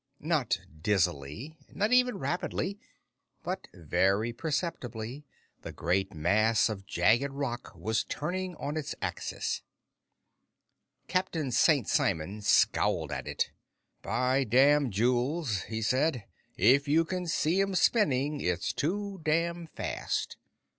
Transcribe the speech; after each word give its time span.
Not 0.19 0.61
dizzily, 0.81 1.59
not 1.73 1.91
even 1.93 2.17
rapidly, 2.17 2.79
but 3.43 3.67
very 3.71 4.33
perceptibly, 4.33 5.27
the 5.61 5.71
great 5.71 6.15
mass 6.15 6.69
of 6.69 6.87
jagged 6.87 7.29
rock 7.31 7.71
was 7.75 8.03
turning 8.05 8.55
on 8.55 8.77
its 8.77 8.95
axis. 8.99 9.61
Captain 11.07 11.51
St. 11.51 11.87
Simon 11.87 12.41
scowled 12.41 13.11
at 13.11 13.27
it. 13.27 13.51
"By 14.01 14.43
damn, 14.43 14.89
Jules," 14.89 15.65
he 15.65 15.83
said, 15.83 16.23
"if 16.57 16.87
you 16.87 17.05
can 17.05 17.27
see 17.27 17.61
'em 17.61 17.75
spinning, 17.75 18.39
it's 18.41 18.73
too 18.73 19.19
damn 19.23 19.67
fast!" 19.67 20.35